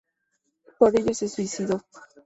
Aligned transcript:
Por 0.79 0.99
ello 0.99 1.13
se 1.13 1.29
suicidó. 1.29 1.83